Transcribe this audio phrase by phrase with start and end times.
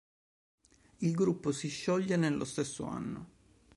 [1.01, 3.29] Il gruppo si scioglie nello stesso anno.